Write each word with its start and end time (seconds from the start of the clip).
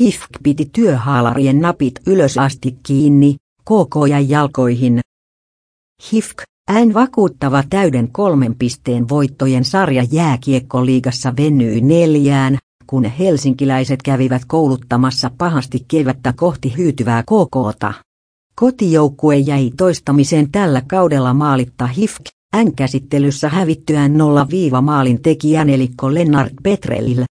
Hifk 0.00 0.28
piti 0.42 0.70
työhaalarien 0.72 1.60
napit 1.60 1.94
ylös 2.06 2.38
asti 2.38 2.78
kiinni, 2.82 3.36
KK 3.62 4.08
ja 4.08 4.20
jalkoihin. 4.20 5.00
Hifk, 6.12 6.42
ään 6.68 6.94
vakuuttava 6.94 7.62
täyden 7.70 8.12
kolmen 8.12 8.54
pisteen 8.54 9.08
voittojen 9.08 9.64
sarja 9.64 10.04
jääkiekkoliigassa 10.12 11.36
venyi 11.36 11.80
neljään, 11.80 12.58
kun 12.86 13.04
helsinkiläiset 13.04 14.02
kävivät 14.02 14.42
kouluttamassa 14.44 15.30
pahasti 15.38 15.84
kevättä 15.88 16.32
kohti 16.32 16.74
hyytyvää 16.76 17.22
KKta. 17.22 17.94
Kotijoukkue 18.54 19.36
jäi 19.36 19.70
toistamiseen 19.76 20.50
tällä 20.50 20.82
kaudella 20.86 21.34
maalitta 21.34 21.86
HIFK, 21.86 22.22
N-käsittelyssä 22.56 23.48
hävittyään 23.48 24.14
0-maalin 24.14 25.22
tekijän 25.22 25.70
elikko 25.70 26.14
Lennart 26.14 26.52
Petrelille. 26.62 27.24